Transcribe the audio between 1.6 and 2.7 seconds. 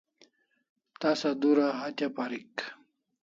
hatya parik